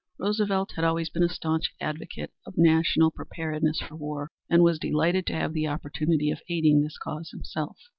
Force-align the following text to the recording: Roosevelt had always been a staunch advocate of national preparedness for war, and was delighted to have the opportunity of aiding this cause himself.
Roosevelt 0.17 0.71
had 0.75 0.83
always 0.83 1.11
been 1.11 1.21
a 1.21 1.29
staunch 1.29 1.69
advocate 1.79 2.31
of 2.47 2.55
national 2.57 3.11
preparedness 3.11 3.79
for 3.81 3.95
war, 3.95 4.31
and 4.49 4.63
was 4.63 4.79
delighted 4.79 5.27
to 5.27 5.33
have 5.35 5.53
the 5.53 5.67
opportunity 5.67 6.31
of 6.31 6.41
aiding 6.49 6.81
this 6.81 6.97
cause 6.97 7.29
himself. 7.29 7.77